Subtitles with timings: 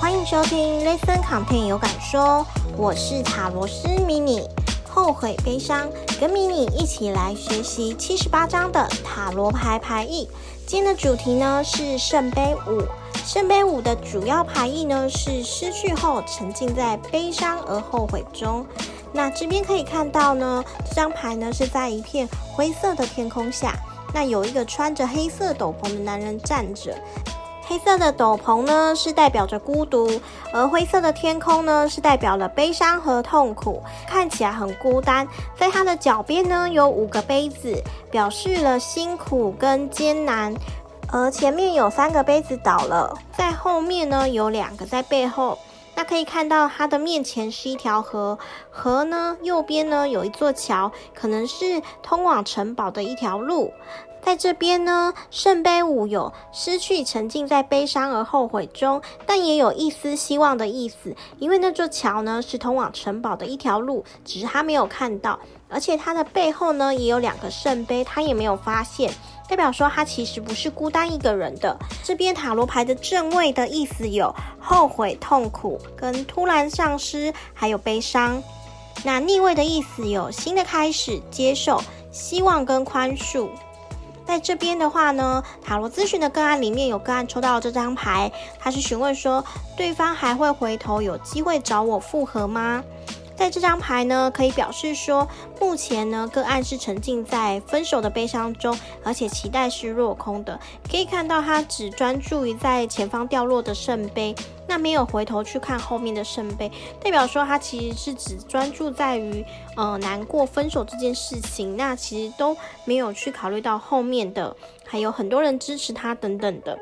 [0.00, 2.46] 欢迎收听 Listen Content 有感说，
[2.76, 4.48] 我是塔罗师迷你。
[4.88, 5.90] 后悔、悲伤，
[6.20, 10.28] 跟迷你一起来学习七十八张的塔罗牌牌意。
[10.66, 12.82] 今天的主题呢是圣杯五。
[13.24, 18.66] 圣杯五的主要牌意呢是失去后沉浸在悲伤而后悔中。
[19.12, 23.74] 那这边可以看到呢，这张牌呢是在一片灰色的天空下，
[24.12, 26.96] 那有一个穿着黑色斗篷的男人站着。
[27.66, 30.20] 黑色的斗篷呢，是代表着孤独；
[30.52, 35.26] 而灰色的天空呢，是代表了悲伤和痛苦，看起来很孤单。
[35.56, 40.54] 在它的脚边呢，有五个杯子，表示了辛苦跟艰难；
[41.10, 45.58] 而前面有三个杯子倒了，在后面呢，有两个在背后。
[45.96, 48.36] 那可以看到，它的面前是一条河，
[48.68, 53.72] 河呢，右边呢，有一座桥，可能是通往城堡的一条路。
[54.24, 61.14] 在这边呢，圣杯五有失去、沉浸在悲伤而后悔中，但也有一丝希望的意思。
[61.38, 69.12] 因为那座桥呢，是通往城堡的一条路，只是他没有看到，而且他的背后呢，也有两个圣杯，他也没有发现，
[69.46, 71.76] 代表说他其实不是孤单一个人的。
[72.02, 78.42] 这边塔罗牌的正位的意思有后悔、痛苦、跟突然丧失，还有悲伤。
[79.04, 83.48] 那逆位的意思有新的开始、接受、希望跟宽恕。
[84.26, 89.44] 在这边的话呢，塔罗咨询的个案里面有个案抽到这张牌，他是询问说，
[89.76, 92.82] 对方还会回头有机会找我复合吗？
[93.36, 95.28] 在这张牌呢，可以表示说，
[95.60, 100.58] 目前呢，个案是沉浸在分手的悲伤中，而且期待是落空的。
[100.90, 104.34] 可以看到他只专注于在前方掉落的圣杯。
[104.66, 109.44] 那没有回头去看后面的圣杯，代表说他其实是只专注在于
[109.76, 116.78] 呃难过分手这件事情，那其实都没有去考虑到后面的还有很多人支持他等等的。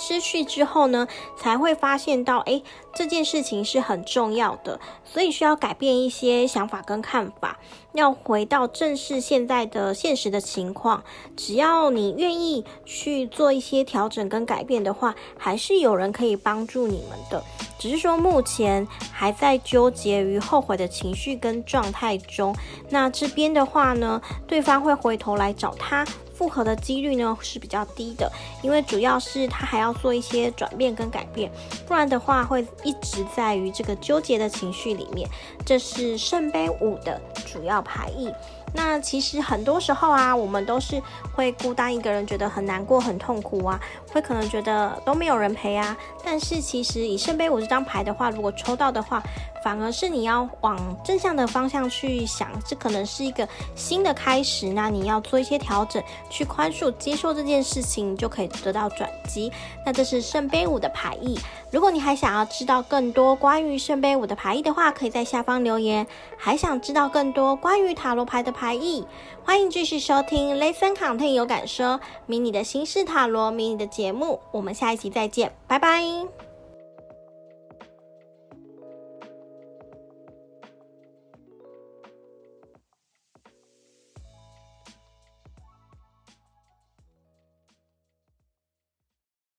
[0.00, 1.06] 失去之后呢，
[1.36, 7.58] 才会发现到，诶，这件事情是很重要的，所以需要改变一些想法跟看法，
[7.92, 11.04] 要回到正视现在的现实的情况。
[11.36, 17.44] 只要你愿意去做一些调整跟改变的话，还是有人可以帮助你们的。
[17.78, 22.54] 只是说目前还在纠结于后悔的情绪跟状态中。
[22.88, 26.06] 那这边的话呢，对方会回头来找他。
[26.40, 31.52] 复合的几率呢是比较低的，因为主要是他还要做一些转变跟改变，
[31.86, 35.28] 不然的话会一直在于这个纠结的情绪里面。
[35.66, 38.32] 这是圣杯五的主要牌意。
[38.74, 41.02] 那其实很多时候啊，我们都是
[41.34, 43.80] 会孤单一个人，觉得很难过、很痛苦啊，
[44.12, 45.96] 会可能觉得都没有人陪啊。
[46.24, 49.22] 但是其实以圣杯五这张牌的话，如果抽到的话，
[49.64, 54.68] 反而是你要往正向的方向去想，这可能是一个新的开始。
[54.68, 59.52] 那你要做一些调整，去宽恕、接受这件事情，就可以得到转机。
[59.84, 61.38] 那这是圣杯五的牌意。
[61.70, 66.06] 如果你还想要知道更多关于圣杯五的牌意的话，可以在下方留言。
[66.36, 69.06] 还想知道更多关于塔罗牌的牌意，
[69.44, 74.40] 欢迎继续收听雷森康听有感说迷你的心事塔罗迷你的节目。
[74.50, 76.49] 我们下一集再见，拜拜。